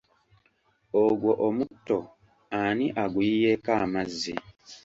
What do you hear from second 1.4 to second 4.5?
omutto ani aguyiyeeko amazzi?